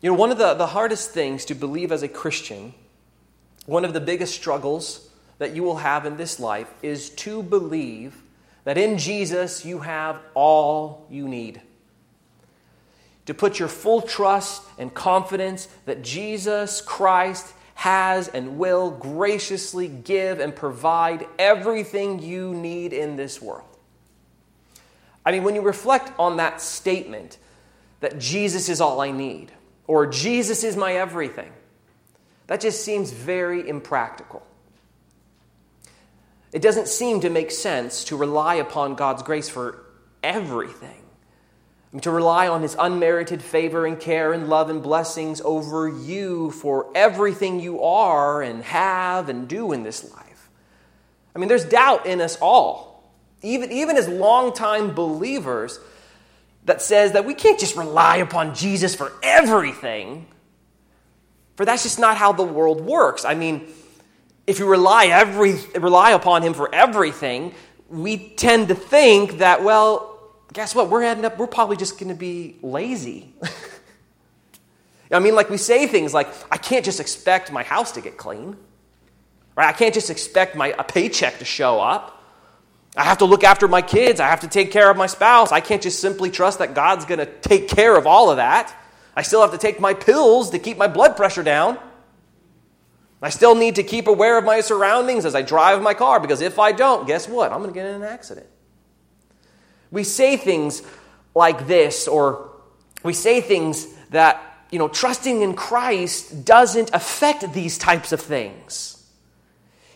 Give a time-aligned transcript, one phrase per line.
[0.00, 2.72] You know, one of the, the hardest things to believe as a Christian,
[3.66, 8.22] one of the biggest struggles that you will have in this life is to believe
[8.64, 11.60] that in Jesus you have all you need.
[13.26, 20.40] To put your full trust and confidence that Jesus Christ has and will graciously give
[20.40, 23.68] and provide everything you need in this world.
[25.24, 27.38] I mean, when you reflect on that statement
[28.00, 29.52] that Jesus is all I need,
[29.90, 31.50] or Jesus is my everything,
[32.46, 34.46] that just seems very impractical.
[36.52, 39.82] It doesn't seem to make sense to rely upon God's grace for
[40.22, 41.02] everything.
[41.02, 45.88] I mean, to rely on His unmerited favor and care and love and blessings over
[45.88, 50.50] you for everything you are and have and do in this life.
[51.34, 53.10] I mean, there's doubt in us all,
[53.42, 55.80] even, even as longtime believers,
[56.64, 60.26] that says that we can't just rely upon Jesus for everything,
[61.56, 63.24] for that's just not how the world works.
[63.24, 63.68] I mean,
[64.46, 67.54] if you rely, every, rely upon Him for everything,
[67.88, 70.18] we tend to think that, well,
[70.52, 70.90] guess what?
[70.90, 73.32] We're ending up, we're probably just going to be lazy.
[75.12, 78.16] I mean, like we say things like, I can't just expect my house to get
[78.16, 78.56] clean.
[79.56, 79.68] Right?
[79.68, 82.19] I can't just expect my a paycheck to show up.
[82.96, 84.20] I have to look after my kids.
[84.20, 85.52] I have to take care of my spouse.
[85.52, 88.74] I can't just simply trust that God's going to take care of all of that.
[89.14, 91.78] I still have to take my pills to keep my blood pressure down.
[93.22, 96.40] I still need to keep aware of my surroundings as I drive my car because
[96.40, 97.52] if I don't, guess what?
[97.52, 98.46] I'm going to get in an accident.
[99.90, 100.82] We say things
[101.34, 102.50] like this, or
[103.02, 108.89] we say things that, you know, trusting in Christ doesn't affect these types of things.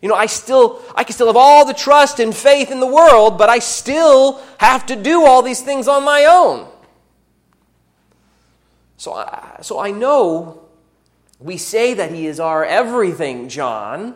[0.04, 2.86] You know, I still, I can still have all the trust and faith in the
[2.86, 6.68] world, but I still have to do all these things on my own.
[8.98, 10.60] So I, so I know
[11.38, 14.14] we say that he is our everything, John,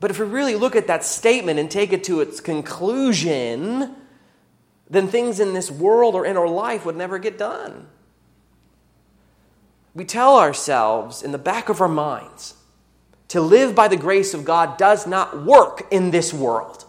[0.00, 3.94] but if we really look at that statement and take it to its conclusion,
[4.90, 7.86] then things in this world or in our life would never get done.
[9.94, 12.56] We tell ourselves in the back of our minds
[13.32, 16.84] to live by the grace of God does not work in this world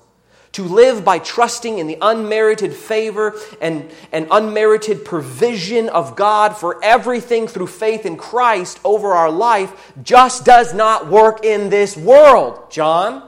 [0.53, 6.83] to live by trusting in the unmerited favor and, and unmerited provision of God for
[6.83, 12.71] everything through faith in Christ over our life just does not work in this world,
[12.71, 13.27] John.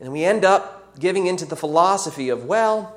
[0.00, 2.96] And we end up giving into the philosophy of, well,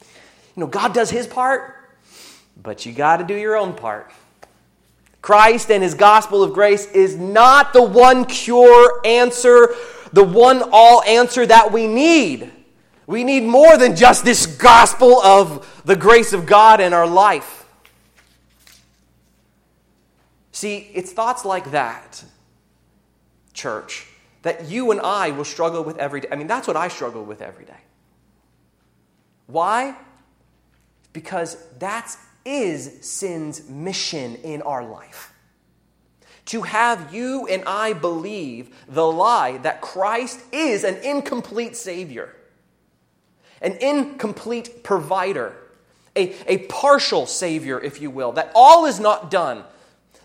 [0.00, 1.96] you know, God does his part,
[2.60, 4.10] but you got to do your own part.
[5.22, 9.74] Christ and his gospel of grace is not the one cure answer
[10.12, 12.50] the one all answer that we need.
[13.06, 17.66] We need more than just this gospel of the grace of God in our life.
[20.52, 22.22] See, it's thoughts like that,
[23.52, 24.06] church,
[24.42, 26.28] that you and I will struggle with every day.
[26.30, 27.80] I mean, that's what I struggle with every day.
[29.46, 29.96] Why?
[31.12, 32.14] Because that
[32.44, 35.32] is sin's mission in our life.
[36.46, 42.34] To have you and I believe the lie that Christ is an incomplete Savior,
[43.62, 45.54] an incomplete provider,
[46.16, 49.64] a, a partial Savior, if you will, that all is not done,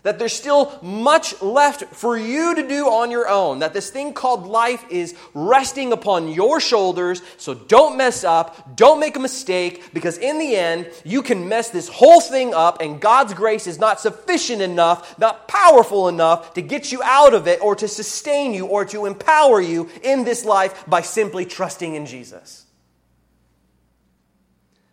[0.06, 4.12] that there's still much left for you to do on your own, that this thing
[4.12, 7.22] called life is resting upon your shoulders.
[7.38, 11.70] So don't mess up, don't make a mistake, because in the end, you can mess
[11.70, 16.62] this whole thing up, and God's grace is not sufficient enough, not powerful enough to
[16.62, 20.44] get you out of it or to sustain you or to empower you in this
[20.44, 22.64] life by simply trusting in Jesus.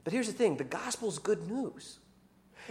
[0.04, 2.00] But here's the thing the gospel's good news.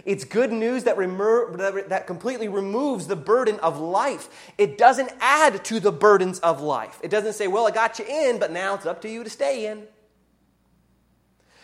[0.05, 1.55] It's good news that, remo-
[1.87, 4.27] that completely removes the burden of life.
[4.57, 6.99] It doesn't add to the burdens of life.
[7.03, 9.29] It doesn't say, well, I got you in, but now it's up to you to
[9.29, 9.83] stay in.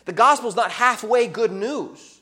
[0.05, 2.21] The gospel is not halfway good news,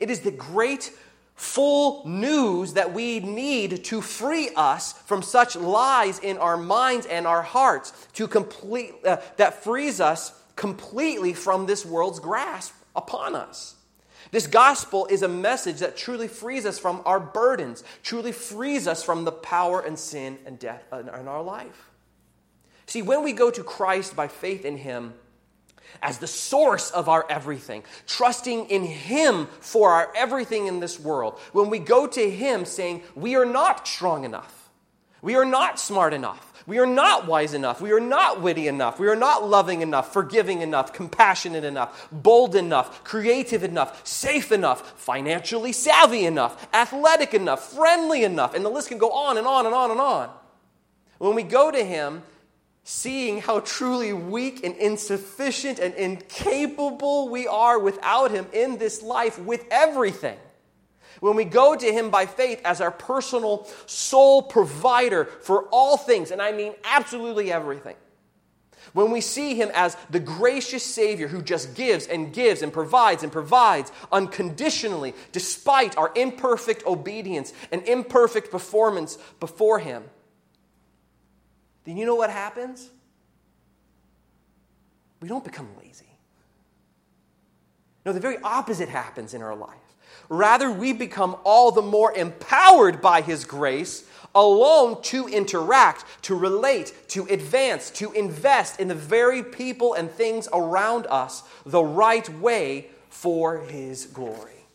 [0.00, 0.92] it is the great
[1.34, 7.26] full news that we need to free us from such lies in our minds and
[7.26, 13.74] our hearts to complete uh, that frees us completely from this world's grasp upon us
[14.34, 19.02] this gospel is a message that truly frees us from our burdens, truly frees us
[19.02, 21.90] from the power and sin and death in our life.
[22.86, 25.14] See, when we go to Christ by faith in Him,
[26.02, 31.38] as the source of our everything, trusting in Him for our everything in this world.
[31.52, 34.70] When we go to Him saying, We are not strong enough,
[35.22, 37.82] we are not smart enough, We are not wise enough.
[37.82, 38.98] We are not witty enough.
[38.98, 44.98] We are not loving enough, forgiving enough, compassionate enough, bold enough, creative enough, safe enough,
[44.98, 48.54] financially savvy enough, athletic enough, friendly enough.
[48.54, 50.30] And the list can go on and on and on and on.
[51.18, 52.22] When we go to Him,
[52.82, 59.38] seeing how truly weak and insufficient and incapable we are without Him in this life
[59.38, 60.38] with everything.
[61.20, 66.30] When we go to Him by faith as our personal sole provider for all things,
[66.30, 67.96] and I mean absolutely everything.
[68.92, 73.22] When we see Him as the gracious Savior who just gives and gives and provides
[73.22, 80.04] and provides unconditionally, despite our imperfect obedience and imperfect performance before Him,
[81.84, 82.90] then you know what happens?
[85.20, 86.04] We don't become lazy.
[88.04, 89.83] No, the very opposite happens in our life.
[90.28, 94.04] Rather, we become all the more empowered by His grace
[94.34, 100.48] alone to interact, to relate, to advance, to invest in the very people and things
[100.52, 104.66] around us the right way for His glory.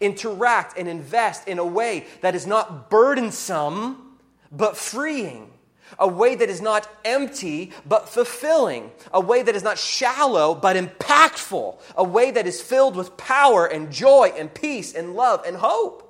[0.00, 4.18] Interact and invest in a way that is not burdensome
[4.50, 5.50] but freeing,
[5.98, 10.76] a way that is not empty but fulfilling, a way that is not shallow but
[10.76, 15.56] impactful, a way that is filled with power and joy and peace and love and
[15.56, 16.04] hope.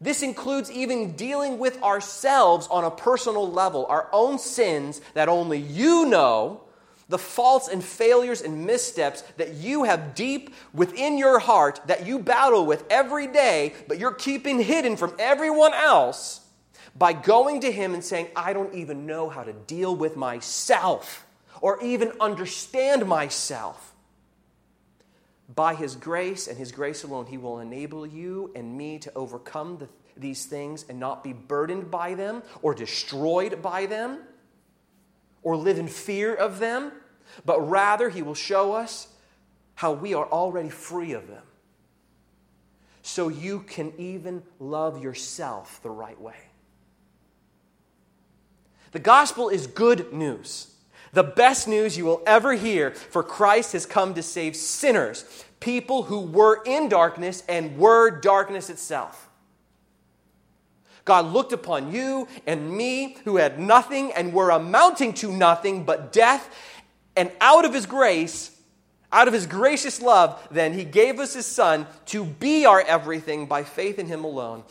[0.00, 5.58] This includes even dealing with ourselves on a personal level, our own sins that only
[5.58, 6.62] you know,
[7.10, 12.18] the faults and failures and missteps that you have deep within your heart that you
[12.20, 16.39] battle with every day, but you're keeping hidden from everyone else
[17.00, 21.26] by going to Him and saying, I don't even know how to deal with myself
[21.62, 23.94] or even understand myself.
[25.56, 29.78] By His grace and His grace alone, He will enable you and me to overcome
[29.78, 34.18] the, these things and not be burdened by them or destroyed by them
[35.42, 36.92] or live in fear of them,
[37.46, 39.08] but rather He will show us
[39.74, 41.44] how we are already free of them.
[43.00, 46.49] So you can even love yourself the right way.
[48.92, 50.68] The gospel is good news.
[51.12, 56.04] The best news you will ever hear, for Christ has come to save sinners, people
[56.04, 59.28] who were in darkness and were darkness itself.
[61.04, 66.12] God looked upon you and me, who had nothing and were amounting to nothing but
[66.12, 66.54] death,
[67.16, 68.56] and out of His grace,
[69.10, 73.46] out of His gracious love, then He gave us His Son to be our everything
[73.46, 74.62] by faith in Him alone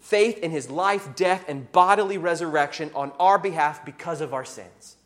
[0.00, 4.96] faith in his life, death, and bodily resurrection on our behalf because of our sins.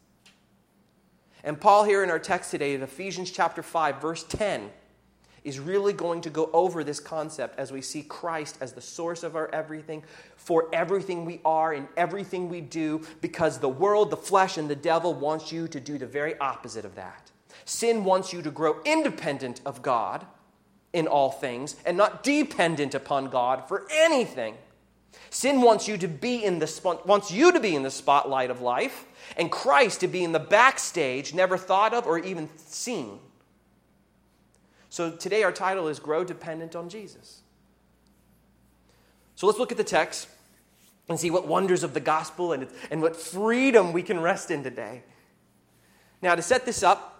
[1.44, 4.70] And Paul, here in our text today, in Ephesians chapter 5, verse 10,
[5.44, 9.22] is really going to go over this concept as we see Christ as the source
[9.22, 10.02] of our everything,
[10.36, 14.76] for everything we are and everything we do, because the world, the flesh, and the
[14.76, 17.30] devil wants you to do the very opposite of that.
[17.64, 20.26] Sin wants you to grow independent of God
[20.92, 24.56] in all things and not dependent upon God for anything.
[25.30, 28.60] Sin wants you to be in the wants you to be in the spotlight of
[28.60, 29.04] life
[29.36, 33.18] and Christ to be in the backstage, never thought of or even seen.
[34.88, 37.42] So today our title is Grow Dependent on Jesus.
[39.34, 40.28] So let's look at the text
[41.08, 44.62] and see what wonders of the gospel and, and what freedom we can rest in
[44.62, 45.02] today.
[46.20, 47.17] Now, to set this up,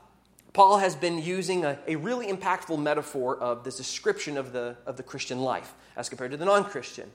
[0.52, 4.96] Paul has been using a, a, really impactful metaphor of this description of the, of
[4.96, 7.10] the Christian life as compared to the non Christian.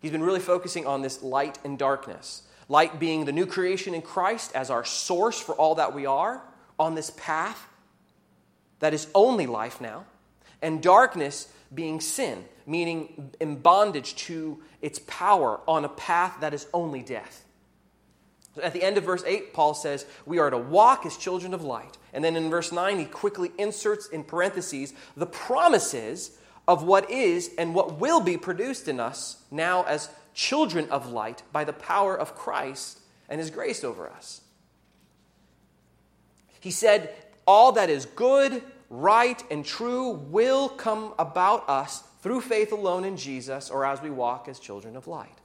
[0.00, 2.42] He's been really focusing on this light and darkness.
[2.68, 6.42] Light being the new creation in Christ as our source for all that we are
[6.78, 7.66] on this path
[8.80, 10.06] that is only life now,
[10.60, 16.66] and darkness being sin, meaning in bondage to its power on a path that is
[16.74, 17.44] only death.
[18.60, 21.62] At the end of verse 8, Paul says, We are to walk as children of
[21.62, 21.98] light.
[22.12, 26.32] And then in verse 9, he quickly inserts in parentheses the promises
[26.66, 31.42] of what is and what will be produced in us now as children of light
[31.52, 34.40] by the power of Christ and his grace over us.
[36.58, 37.14] He said,
[37.46, 43.16] All that is good, right, and true will come about us through faith alone in
[43.16, 45.39] Jesus or as we walk as children of light.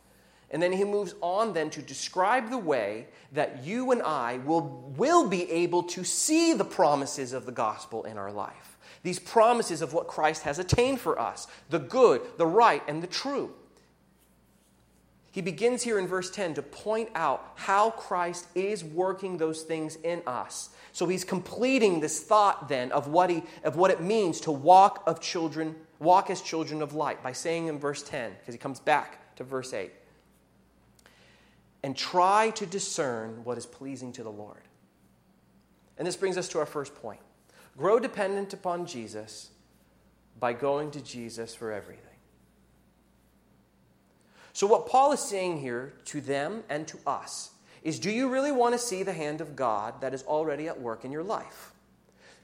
[0.52, 4.94] And then he moves on then to describe the way that you and I will,
[4.96, 8.78] will be able to see the promises of the gospel in our life.
[9.04, 13.08] These promises of what Christ has attained for us the good, the right, and the
[13.08, 13.54] true.
[15.32, 19.98] He begins here in verse 10 to point out how Christ is working those things
[19.98, 20.70] in us.
[20.94, 25.04] So he's completing this thought then of what, he, of what it means to walk
[25.06, 28.80] of children, walk as children of light by saying in verse 10, because he comes
[28.80, 29.92] back to verse 8.
[31.86, 34.64] And try to discern what is pleasing to the Lord.
[36.00, 37.20] And this brings us to our first point
[37.78, 39.52] grow dependent upon Jesus
[40.40, 42.02] by going to Jesus for everything.
[44.52, 47.52] So, what Paul is saying here to them and to us
[47.84, 50.82] is do you really want to see the hand of God that is already at
[50.82, 51.72] work in your life?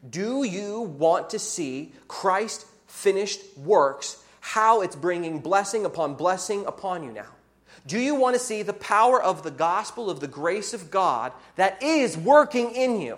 [0.08, 7.04] Do you want to see Christ finished works, how it's bringing blessing upon blessing upon
[7.04, 7.41] you now?
[7.88, 11.34] Do you want to see the power of the gospel of the grace of God
[11.56, 13.18] that is working in you?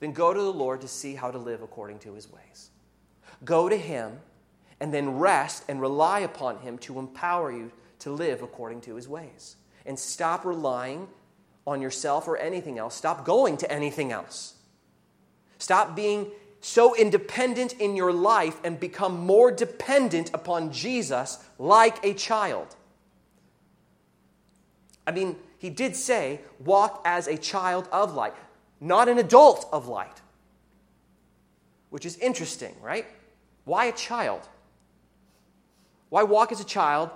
[0.00, 2.70] Then go to the Lord to see how to live according to his ways.
[3.44, 4.20] Go to him
[4.78, 9.08] and then rest and rely upon him to empower you to live according to his
[9.08, 9.56] ways.
[9.84, 11.08] And stop relying
[11.66, 12.94] on yourself or anything else.
[12.94, 14.54] Stop going to anything else.
[15.58, 16.30] Stop being
[16.60, 22.76] so independent in your life and become more dependent upon Jesus like a child.
[25.06, 28.34] I mean, he did say, walk as a child of light,
[28.80, 30.20] not an adult of light.
[31.90, 33.06] Which is interesting, right?
[33.64, 34.48] Why a child?
[36.08, 37.10] Why walk as a child,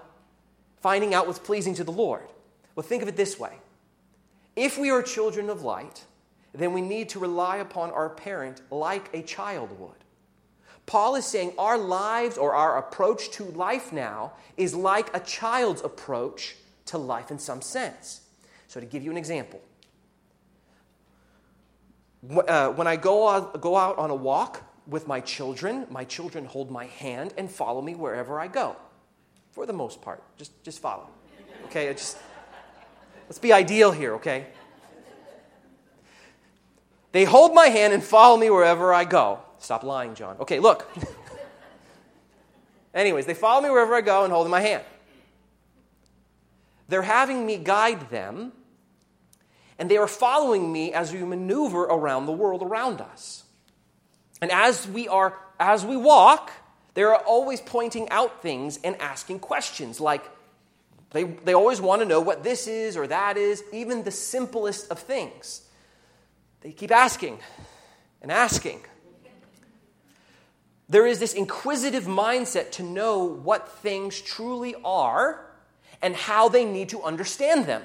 [0.81, 2.23] finding out what's pleasing to the Lord?
[2.75, 3.53] Well, think of it this way
[4.57, 6.05] if we are children of light,
[6.53, 10.05] then we need to rely upon our parent like a child would.
[10.87, 15.83] Paul is saying our lives or our approach to life now is like a child's
[15.83, 16.57] approach
[16.91, 18.23] to life in some sense.
[18.69, 19.61] So, to give you an example,
[22.47, 26.45] uh, when I go out, go out on a walk with my children, my children
[26.45, 28.77] hold my hand and follow me wherever I go.
[29.53, 31.09] For the most part, just, just follow.
[31.67, 32.19] Okay, just,
[33.29, 34.47] let's be ideal here, okay?
[37.13, 39.41] They hold my hand and follow me wherever I go.
[39.59, 40.37] Stop lying, John.
[40.41, 40.89] Okay, look.
[42.95, 44.85] Anyways, they follow me wherever I go and hold my hand.
[46.91, 48.53] They're having me guide them,
[49.79, 53.45] and they are following me as we maneuver around the world around us.
[54.43, 56.51] And as we are as we walk,
[56.95, 60.25] they are always pointing out things and asking questions like
[61.11, 64.91] they, they always want to know what this is or that is, even the simplest
[64.91, 65.63] of things.
[66.63, 67.39] They keep asking
[68.21, 68.81] and asking.
[70.89, 75.50] There is this inquisitive mindset to know what things truly are
[76.03, 77.83] and how they need to understand them.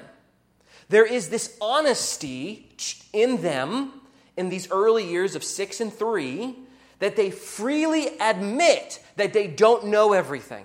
[0.88, 2.68] There is this honesty
[3.12, 3.92] in them
[4.36, 6.56] in these early years of six and three
[6.98, 10.64] that they freely admit that they don't know everything,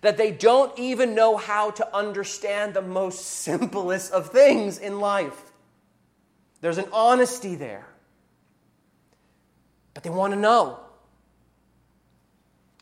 [0.00, 5.52] that they don't even know how to understand the most simplest of things in life.
[6.60, 7.86] There's an honesty there.
[9.92, 10.78] But they want to know.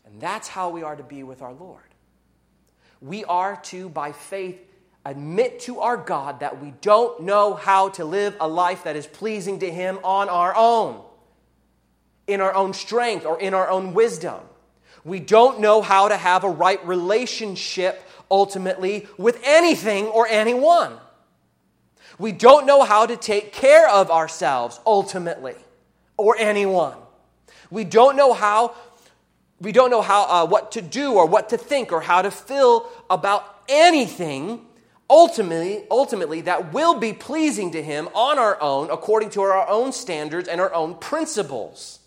[0.05, 1.84] And that's how we are to be with our Lord.
[3.05, 4.59] We are to, by faith,
[5.05, 9.05] admit to our God that we don't know how to live a life that is
[9.05, 11.03] pleasing to Him on our own,
[12.25, 14.39] in our own strength or in our own wisdom.
[15.03, 20.93] We don't know how to have a right relationship ultimately with anything or anyone.
[22.17, 25.53] We don't know how to take care of ourselves ultimately
[26.17, 26.97] or anyone.
[27.69, 28.73] We don't know how
[29.65, 32.29] we don't know how uh, what to do or what to think or how to
[32.29, 34.61] feel about anything
[35.09, 39.91] ultimately ultimately that will be pleasing to him on our own according to our own
[39.91, 41.99] standards and our own principles.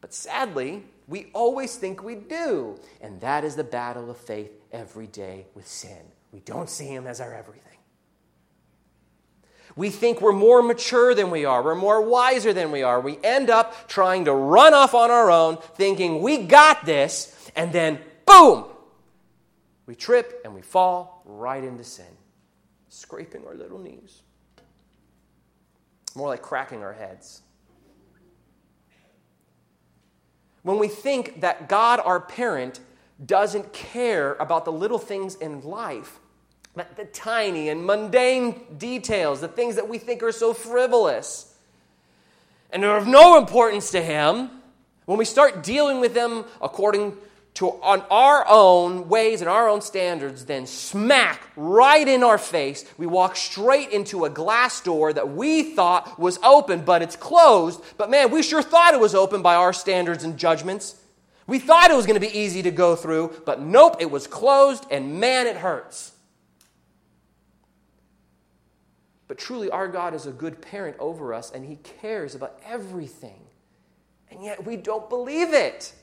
[0.00, 5.08] But sadly, we always think we do, and that is the battle of faith every
[5.08, 6.00] day with sin.
[6.32, 7.69] We don't see him as our everything.
[9.76, 11.62] We think we're more mature than we are.
[11.62, 13.00] We're more wiser than we are.
[13.00, 17.72] We end up trying to run off on our own, thinking we got this, and
[17.72, 18.66] then boom!
[19.86, 22.16] We trip and we fall right into sin,
[22.88, 24.22] scraping our little knees.
[26.14, 27.42] More like cracking our heads.
[30.62, 32.80] When we think that God, our parent,
[33.24, 36.20] doesn't care about the little things in life,
[36.96, 41.50] the tiny and mundane details, the things that we think are so frivolous
[42.72, 44.50] and are of no importance to Him,
[45.06, 47.16] when we start dealing with them according
[47.54, 52.84] to on our own ways and our own standards, then smack right in our face,
[52.96, 57.82] we walk straight into a glass door that we thought was open, but it's closed.
[57.96, 60.96] But man, we sure thought it was open by our standards and judgments.
[61.46, 64.28] We thought it was going to be easy to go through, but nope, it was
[64.28, 66.12] closed, and man, it hurts.
[69.30, 73.40] But truly, our God is a good parent over us and He cares about everything.
[74.28, 75.94] And yet we don't believe it.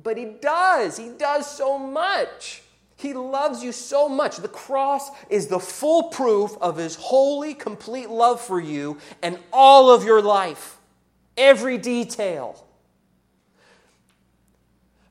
[0.00, 0.96] But He does.
[0.96, 2.62] He does so much.
[2.94, 4.36] He loves you so much.
[4.36, 9.90] The cross is the full proof of His holy, complete love for you and all
[9.90, 10.78] of your life,
[11.36, 12.64] every detail.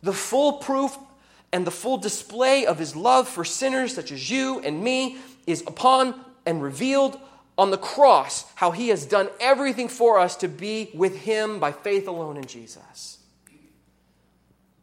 [0.03, 0.97] The full proof
[1.51, 5.63] and the full display of His love for sinners such as you and me is
[5.67, 7.19] upon and revealed
[7.57, 11.71] on the cross, how He has done everything for us to be with Him by
[11.71, 13.15] faith alone in Jesus.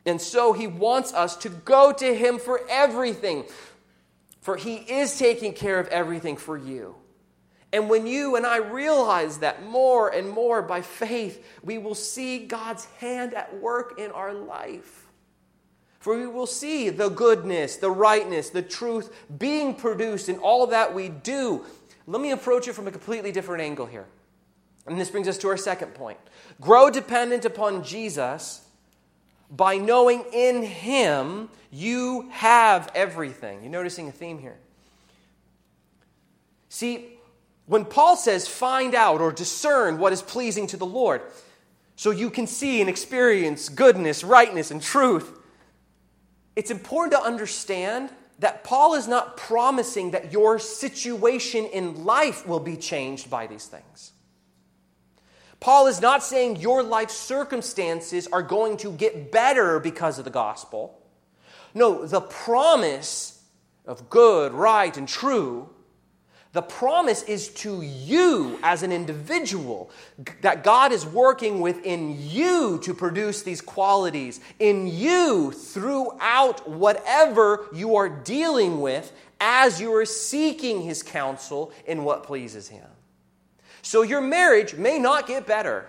[0.04, 3.44] And so he wants us to go to him for everything,
[4.40, 6.96] for he is taking care of everything for you.
[7.72, 12.46] And when you and I realize that more and more by faith, we will see
[12.46, 15.01] God's hand at work in our life.
[16.02, 20.92] For we will see the goodness, the rightness, the truth being produced in all that
[20.92, 21.64] we do.
[22.08, 24.06] Let me approach it from a completely different angle here.
[24.84, 26.18] And this brings us to our second point.
[26.60, 28.66] Grow dependent upon Jesus
[29.48, 33.62] by knowing in Him you have everything.
[33.62, 34.56] You're noticing a theme here.
[36.68, 37.10] See,
[37.66, 41.22] when Paul says find out or discern what is pleasing to the Lord,
[41.94, 45.38] so you can see and experience goodness, rightness, and truth,
[46.56, 52.60] it's important to understand that Paul is not promising that your situation in life will
[52.60, 54.12] be changed by these things.
[55.60, 60.30] Paul is not saying your life circumstances are going to get better because of the
[60.30, 60.98] gospel.
[61.72, 63.40] No, the promise
[63.86, 65.70] of good, right, and true,
[66.52, 69.90] the promise is to you as an individual
[70.42, 77.96] that God is working within you to produce these qualities in you throughout whatever you
[77.96, 82.86] are dealing with as you are seeking His counsel in what pleases Him.
[83.80, 85.88] So your marriage may not get better,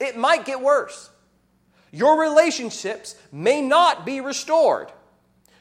[0.00, 1.10] it might get worse.
[1.92, 4.90] Your relationships may not be restored.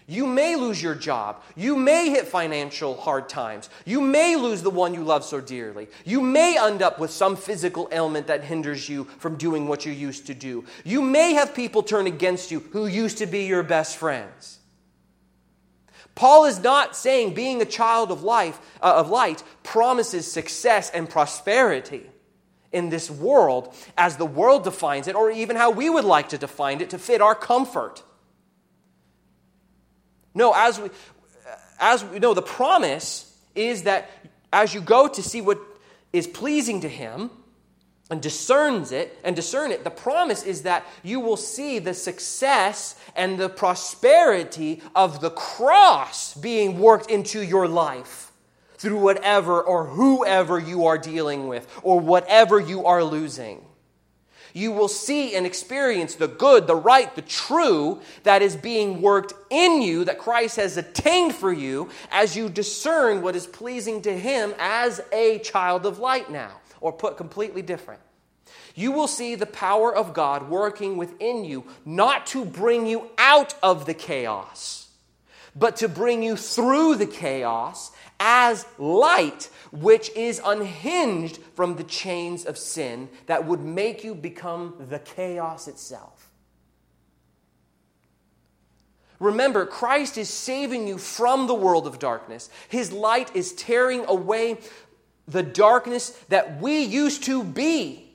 [0.08, 1.42] You may lose your job.
[1.56, 3.70] You may hit financial hard times.
[3.86, 5.88] You may lose the one you love so dearly.
[6.04, 9.94] You may end up with some physical ailment that hinders you from doing what you
[9.94, 10.66] used to do.
[10.84, 14.60] You may have people turn against you who used to be your best friends.
[16.16, 21.10] Paul is not saying being a child of life uh, of light promises success and
[21.10, 22.04] prosperity
[22.72, 26.38] in this world as the world defines it or even how we would like to
[26.38, 28.04] define it to fit our comfort.
[30.34, 30.90] No, as we
[31.80, 34.10] as we know the promise is that
[34.52, 35.60] as you go to see what
[36.12, 37.30] is pleasing to him,
[38.14, 42.96] and discerns it and discern it, the promise is that you will see the success
[43.16, 48.32] and the prosperity of the cross being worked into your life
[48.78, 53.66] through whatever or whoever you are dealing with or whatever you are losing.
[54.54, 59.34] You will see and experience the good, the right, the true that is being worked
[59.50, 64.18] in you, that Christ has attained for you, as you discern what is pleasing to
[64.18, 68.02] Him as a child of light now or put completely different.
[68.76, 73.56] You will see the power of God working within you, not to bring you out
[73.64, 74.83] of the chaos,
[75.56, 82.46] but to bring you through the chaos as light, which is unhinged from the chains
[82.46, 86.32] of sin that would make you become the chaos itself.
[89.20, 92.50] Remember, Christ is saving you from the world of darkness.
[92.68, 94.58] His light is tearing away
[95.28, 98.10] the darkness that we used to be.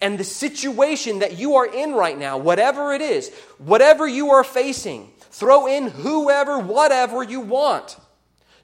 [0.00, 4.44] And the situation that you are in right now, whatever it is, whatever you are
[4.44, 7.96] facing, throw in whoever, whatever you want.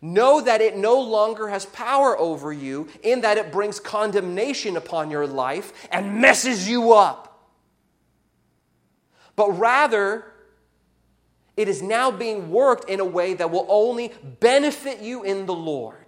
[0.02, 5.10] Know that it no longer has power over you, in that it brings condemnation upon
[5.10, 7.48] your life and messes you up.
[9.36, 10.24] But rather,
[11.56, 15.54] it is now being worked in a way that will only benefit you in the
[15.54, 16.03] Lord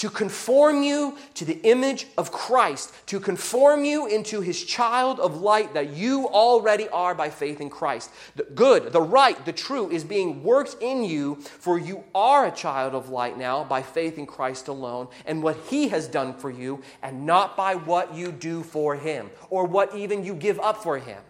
[0.00, 5.42] to conform you to the image of Christ, to conform you into his child of
[5.42, 8.10] light that you already are by faith in Christ.
[8.34, 12.50] The good, the right, the true is being worked in you, for you are a
[12.50, 16.50] child of light now by faith in Christ alone and what he has done for
[16.50, 20.82] you, and not by what you do for him or what even you give up
[20.82, 21.22] for him.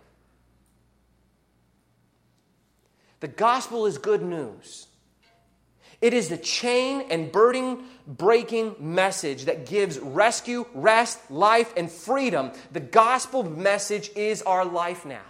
[3.18, 4.86] The gospel is good news.
[6.00, 12.52] It is the chain and burden breaking message that gives rescue, rest, life, and freedom.
[12.72, 15.20] The gospel message is our life now.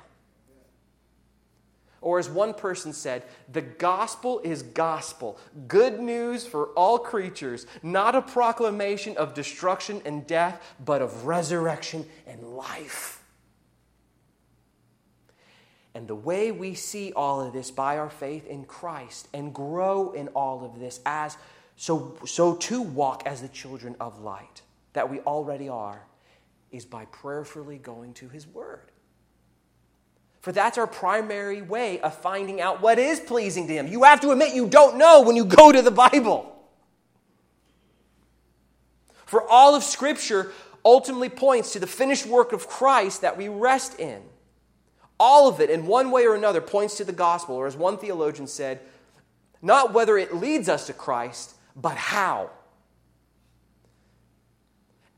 [2.02, 8.14] Or, as one person said, the gospel is gospel, good news for all creatures, not
[8.14, 13.19] a proclamation of destruction and death, but of resurrection and life.
[15.94, 20.12] And the way we see all of this by our faith in Christ and grow
[20.12, 21.37] in all of this as
[21.76, 26.07] so so to walk as the children of light that we already are
[26.70, 28.90] is by prayerfully going to his word.
[30.40, 33.87] For that's our primary way of finding out what is pleasing to him.
[33.88, 36.57] You have to admit you don't know when you go to the Bible.
[39.26, 40.50] For all of Scripture
[40.85, 44.22] ultimately points to the finished work of Christ that we rest in.
[45.22, 47.98] All of it, in one way or another, points to the gospel, or as one
[47.98, 48.80] theologian said,
[49.61, 52.48] not whether it leads us to Christ, but how.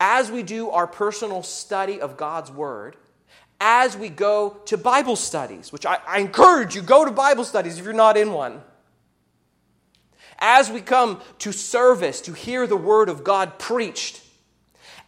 [0.01, 2.97] As we do our personal study of God's Word,
[3.61, 7.79] as we go to Bible studies, which I, I, encourage you, go to Bible studies
[7.79, 8.61] if you're not in one.
[10.41, 14.21] As we come to service to hear the Word of God preached,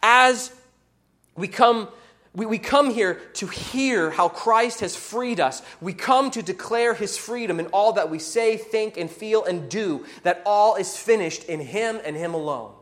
[0.01, 0.53] as
[1.35, 1.89] we come
[2.35, 5.61] we, we come here to hear how Christ has freed us.
[5.79, 9.69] We come to declare his freedom in all that we say, think, and feel and
[9.69, 12.73] do, that all is finished in him and him alone.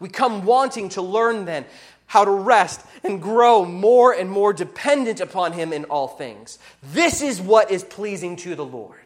[0.00, 1.64] We come wanting to learn then
[2.06, 6.58] how to rest and grow more and more dependent upon him in all things.
[6.82, 8.98] This is what is pleasing to the Lord.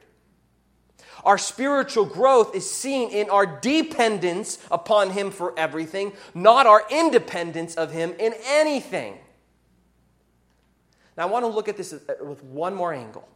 [1.26, 7.74] Our spiritual growth is seen in our dependence upon Him for everything, not our independence
[7.74, 9.18] of Him in anything.
[11.16, 13.28] Now, I want to look at this uh, with one more angle.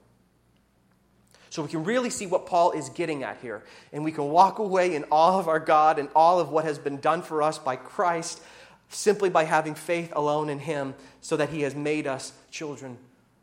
[1.48, 3.64] So we can really see what Paul is getting at here.
[3.92, 6.78] And we can walk away in all of our God and all of what has
[6.78, 8.40] been done for us by Christ
[8.88, 12.98] simply by having faith alone in Him so that He has made us children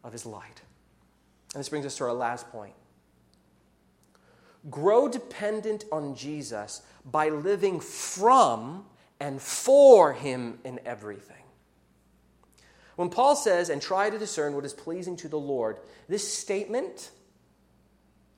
[0.06, 0.62] of His light.
[1.54, 2.74] And this brings us to our last point.
[4.70, 8.86] Grow dependent on Jesus by living from
[9.20, 11.36] and for Him in everything.
[12.96, 15.78] When Paul says, and try to discern what is pleasing to the Lord,
[16.10, 17.12] this statement,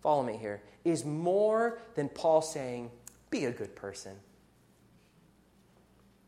[0.01, 2.91] follow me here, is more than Paul saying,
[3.29, 4.15] be a good person.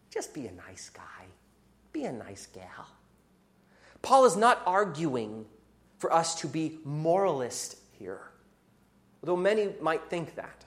[0.10, 1.26] Just be a nice guy.
[1.94, 2.88] Be a nice gal.
[4.02, 5.46] Paul is not arguing
[6.00, 8.31] for us to be moralist here
[9.22, 10.66] although many might think that.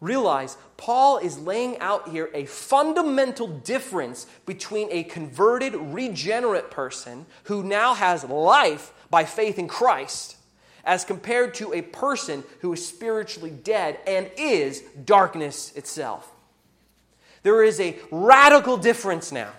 [0.00, 7.64] Realize Paul is laying out here a fundamental difference between a converted, regenerate person who
[7.64, 10.36] now has life by faith in Christ
[10.84, 16.32] as compared to a person who is spiritually dead and is darkness itself.
[17.42, 19.50] There is a radical difference now.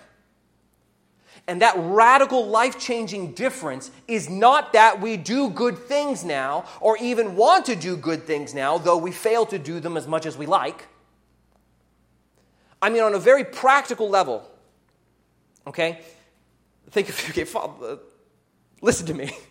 [1.50, 6.96] And that radical life changing difference is not that we do good things now or
[6.98, 10.28] even want to do good things now, though we fail to do them as much
[10.28, 10.86] as we like.
[12.80, 14.48] I mean, on a very practical level,
[15.66, 16.02] okay?
[16.92, 17.96] Think of, okay, Father, uh,
[18.84, 19.36] listen to me.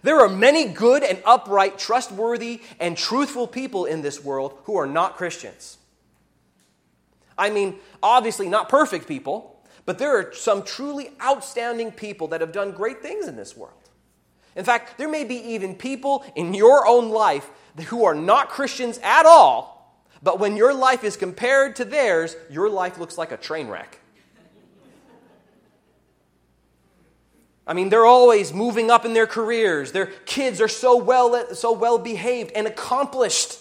[0.00, 4.86] There are many good and upright, trustworthy, and truthful people in this world who are
[4.86, 5.76] not Christians.
[7.36, 9.57] I mean, obviously, not perfect people
[9.88, 13.72] but there are some truly outstanding people that have done great things in this world.
[14.54, 17.48] In fact, there may be even people in your own life
[17.86, 22.68] who are not Christians at all, but when your life is compared to theirs, your
[22.68, 23.98] life looks like a train wreck.
[27.66, 29.92] I mean, they're always moving up in their careers.
[29.92, 33.57] Their kids are so well, so well behaved and accomplished.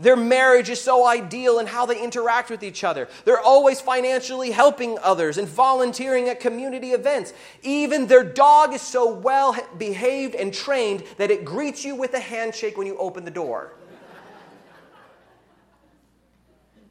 [0.00, 3.08] Their marriage is so ideal in how they interact with each other.
[3.24, 7.32] They're always financially helping others and volunteering at community events.
[7.62, 12.20] Even their dog is so well behaved and trained that it greets you with a
[12.20, 13.74] handshake when you open the door.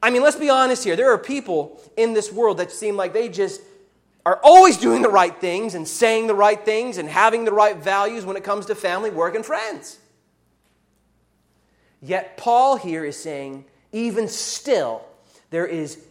[0.01, 0.95] I mean, let's be honest here.
[0.95, 3.61] There are people in this world that seem like they just
[4.25, 7.75] are always doing the right things and saying the right things and having the right
[7.77, 9.98] values when it comes to family, work, and friends.
[12.01, 15.01] Yet Paul here is saying, even still,
[15.49, 16.03] there is,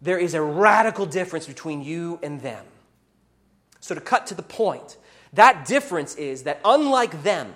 [0.00, 2.64] there is a radical difference between you and them.
[3.80, 4.96] So, to cut to the point,
[5.34, 7.54] that difference is that unlike them,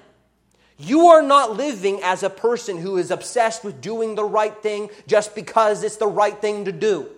[0.78, 4.90] you are not living as a person who is obsessed with doing the right thing
[5.06, 7.08] just because it's the right thing to do.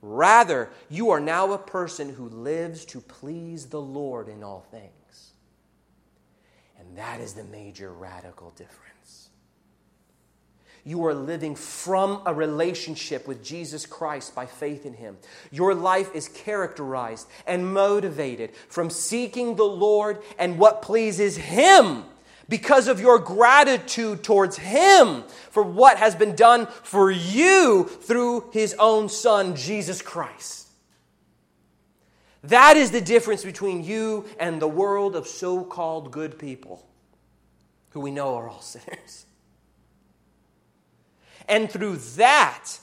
[0.00, 5.32] Rather, you are now a person who lives to please the Lord in all things.
[6.78, 8.97] And that is the major radical difference.
[10.84, 15.18] You are living from a relationship with Jesus Christ by faith in Him.
[15.50, 22.04] Your life is characterized and motivated from seeking the Lord and what pleases Him
[22.48, 28.74] because of your gratitude towards Him for what has been done for you through His
[28.78, 30.68] own Son, Jesus Christ.
[32.44, 36.86] That is the difference between you and the world of so called good people
[37.90, 39.26] who we know are all sinners.
[41.48, 42.78] And through that,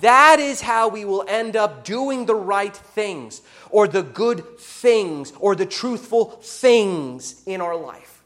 [0.00, 5.32] that is how we will end up doing the right things, or the good things,
[5.38, 8.24] or the truthful things in our life.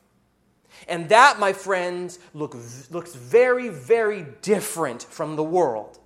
[0.88, 2.56] And that, my friends, look,
[2.90, 5.98] looks very, very different from the world.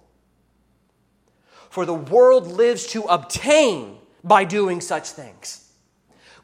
[1.70, 5.62] For the world lives to obtain by doing such things.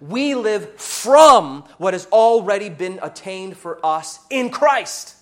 [0.00, 5.16] We live from what has already been attained for us in Christ.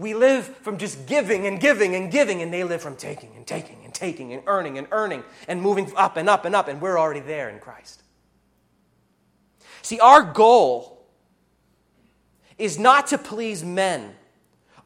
[0.00, 3.46] We live from just giving and giving and giving, and they live from taking and
[3.46, 6.80] taking and taking and earning and earning and moving up and up and up, and
[6.80, 8.02] we're already there in Christ.
[9.82, 11.06] See, our goal
[12.56, 14.14] is not to please men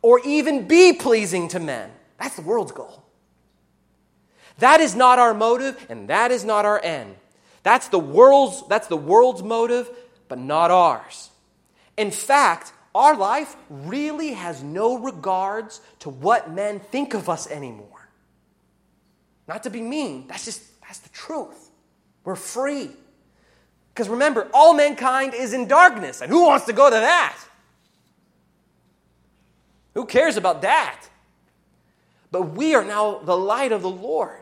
[0.03, 1.93] or even be pleasing to men.
[2.19, 3.05] That's the world's goal.
[4.59, 7.15] That is not our motive, and that is not our end.
[7.63, 9.89] That's the world's, that's the world's motive,
[10.27, 11.31] but not ours.
[11.97, 18.09] In fact, our life really has no regards to what men think of us anymore.
[19.49, 21.71] Not to be mean, that's just that's the truth.
[22.25, 22.91] We're free.
[23.93, 27.39] Because remember, all mankind is in darkness, and who wants to go to that?
[29.95, 31.01] Who cares about that?
[32.33, 34.41] But we are now the light of the Lord.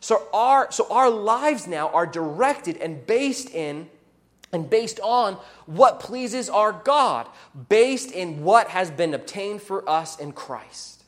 [0.00, 3.88] So our, so our lives now are directed and based in
[4.54, 5.34] and based on
[5.66, 7.28] what pleases our God,
[7.68, 11.02] based in what has been obtained for us in Christ.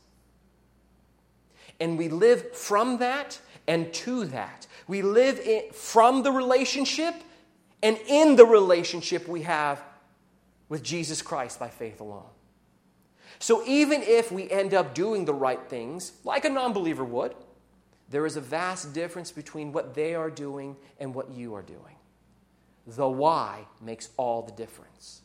[1.78, 4.66] And we live from that and to that.
[4.88, 7.14] We live in, from the relationship
[7.82, 9.80] and in the relationship we have
[10.68, 12.24] with Jesus Christ by faith alone.
[13.38, 17.34] So even if we end up doing the right things, like a non believer would,
[18.08, 21.95] there is a vast difference between what they are doing and what you are doing.
[22.86, 25.22] The why makes all the difference.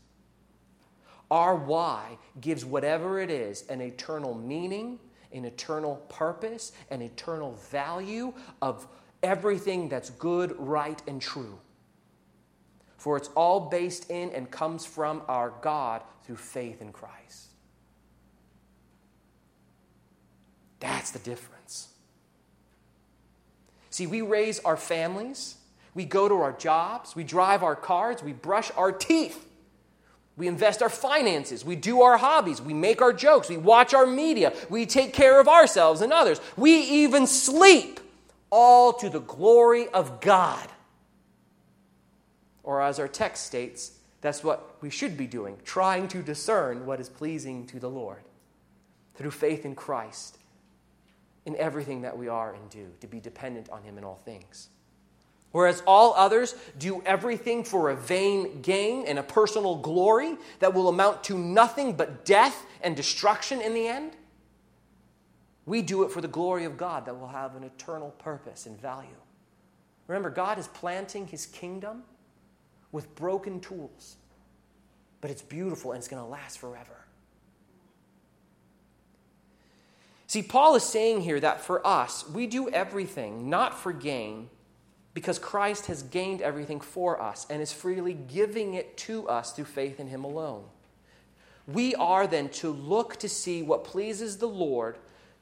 [1.30, 5.00] Our why gives whatever it is an eternal meaning,
[5.32, 8.88] an eternal purpose, an eternal value of
[9.24, 11.60] everything that's good, right, and true.
[12.98, 17.48] For it's all based in and comes from our God through faith in Christ.
[20.80, 21.90] That's the difference.
[23.90, 25.56] See, we raise our families
[25.94, 29.48] we go to our jobs, we drive our cars, we brush our teeth.
[30.38, 31.66] We invest our finances.
[31.66, 32.62] We do our hobbies.
[32.62, 33.50] We make our jokes.
[33.50, 34.54] We watch our media.
[34.70, 36.40] We take care of ourselves and others.
[36.56, 38.00] We even sleep,
[38.50, 40.68] all to the glory of God.
[42.64, 47.00] Or, as our text states, that's what we should be doing, trying to discern what
[47.00, 48.24] is pleasing to the Lord
[49.16, 50.38] through faith in Christ
[51.46, 54.70] in everything that we are and do, to be dependent on Him in all things.
[55.52, 60.88] Whereas all others do everything for a vain gain and a personal glory that will
[60.88, 64.14] amount to nothing but death and destruction in the end,
[65.66, 68.80] we do it for the glory of God that will have an eternal purpose and
[68.80, 69.10] value.
[70.08, 72.04] Remember, God is planting his kingdom
[72.92, 74.18] with broken tools,
[75.20, 77.06] but it's beautiful and it's going to last forever.
[80.28, 84.50] See, Paul is saying here that for us, we do everything not for gain
[85.14, 89.66] because Christ has gained everything for us and is freely giving it to us through
[89.66, 90.64] faith in Him alone.
[91.68, 94.98] We are then to look to see what pleases the Lord,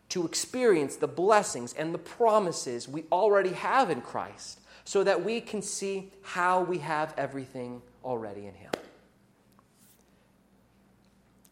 [0.09, 5.39] to experience the blessings and the promises we already have in Christ, so that we
[5.39, 8.71] can see how we have everything already in Him.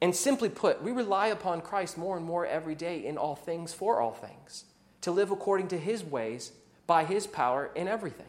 [0.01, 3.73] And simply put, we rely upon Christ more and more every day in all things
[3.73, 4.65] for all things,
[5.01, 6.51] to live according to His ways
[6.87, 8.25] by his power in everything.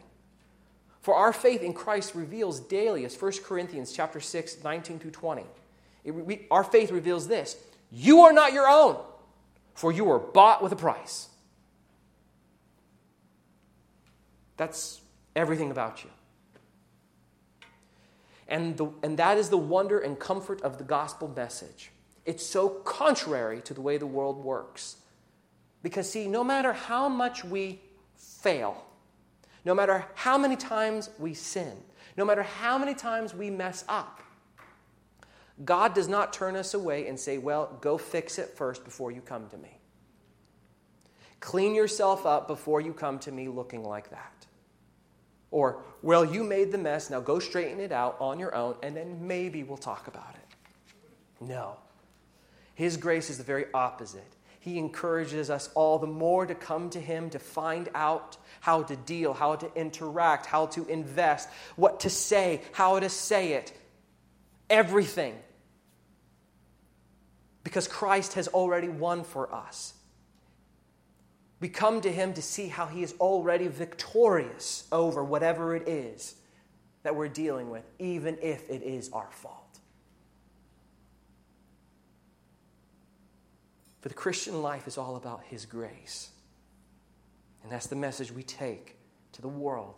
[1.01, 5.43] For our faith in Christ reveals daily, as 1 Corinthians chapter 6, 19 through 20.
[6.03, 7.55] It, we, our faith reveals this
[7.89, 8.97] You are not your own,
[9.73, 11.29] for you were bought with a price.
[14.57, 14.99] That's
[15.37, 16.09] everything about you.
[18.49, 21.91] And, the, and that is the wonder and comfort of the gospel message.
[22.25, 24.97] It's so contrary to the way the world works.
[25.81, 27.79] Because, see, no matter how much we
[28.19, 28.85] fail.
[29.65, 31.73] No matter how many times we sin,
[32.15, 34.21] no matter how many times we mess up,
[35.65, 39.21] God does not turn us away and say, Well, go fix it first before you
[39.21, 39.77] come to me.
[41.39, 44.45] Clean yourself up before you come to me looking like that.
[45.51, 48.95] Or, Well, you made the mess, now go straighten it out on your own, and
[48.95, 51.45] then maybe we'll talk about it.
[51.45, 51.77] No.
[52.75, 54.35] His grace is the very opposite.
[54.59, 58.95] He encourages us all the more to come to Him to find out how to
[58.95, 63.71] deal, how to interact, how to invest, what to say, how to say it.
[64.69, 65.35] Everything.
[67.63, 69.93] Because Christ has already won for us.
[71.61, 76.35] We come to Him to see how He is already victorious over whatever it is
[77.03, 79.79] that we're dealing with, even if it is our fault.
[84.01, 86.29] For the Christian life is all about His grace.
[87.63, 88.95] And that's the message we take
[89.33, 89.95] to the world.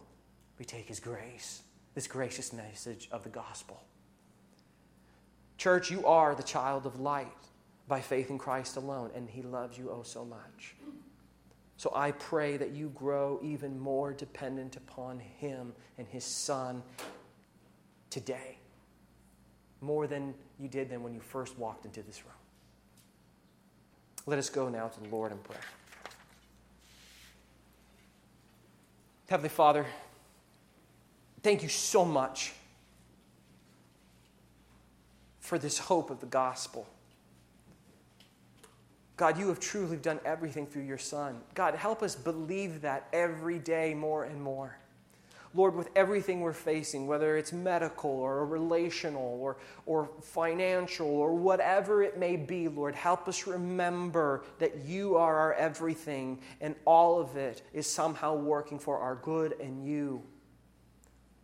[0.58, 1.62] We take His grace,
[1.94, 3.82] this gracious message of the gospel.
[5.58, 7.28] Church, you are the child of light
[7.88, 10.76] by faith in Christ alone, and He loves you oh so much.
[11.78, 16.82] So I pray that you grow even more dependent upon Him and His Son
[18.10, 18.58] today,
[19.82, 22.41] more than you did than when you first walked into this room.
[24.26, 25.60] Let us go now to the Lord in prayer.
[29.28, 29.86] Heavenly Father,
[31.42, 32.54] thank you so much
[35.40, 36.88] for this hope of the gospel.
[39.18, 41.40] God, you have truly done everything through your Son.
[41.54, 44.78] God, help us believe that every day more and more.
[45.54, 52.04] Lord, with everything we're facing, whether it's medical or relational or, or financial or whatever
[52.04, 57.36] it may be, Lord, help us remember that you are our everything and all of
[57.36, 60.24] it is somehow working for our good and you.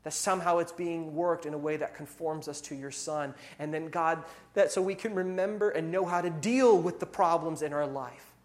[0.03, 3.33] That somehow it's being worked in a way that conforms us to your Son.
[3.59, 7.05] And then, God, that so we can remember and know how to deal with the
[7.05, 8.36] problems in our life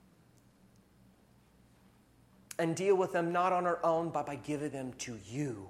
[2.58, 5.68] and deal with them not on our own, but by giving them to you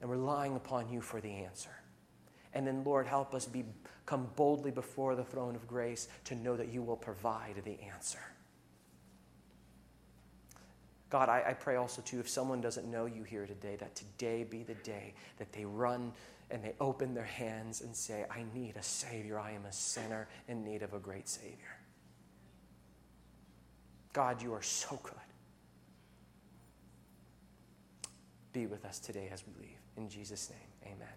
[0.00, 1.70] and relying upon you for the answer.
[2.52, 3.64] And then, Lord, help us be,
[4.06, 8.20] come boldly before the throne of grace to know that you will provide the answer.
[11.10, 14.44] God, I, I, pray also, too, if someone doesn't know you here today, that today
[14.44, 16.12] be the day that they run
[16.50, 19.38] and they open their hands and say, I need a Savior.
[19.38, 21.78] I am a sinner in need of a great Savior.
[24.14, 25.12] God, you are so good.
[28.52, 29.78] Be with us today as we leave.
[29.96, 31.08] In Jesus' name, amen.